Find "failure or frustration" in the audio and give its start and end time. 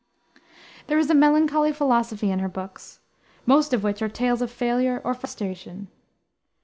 4.49-5.89